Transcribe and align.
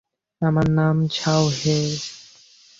আমার 0.41 0.67
নাম 0.69 0.97
শাও 1.11 1.43
হেই। 1.59 1.89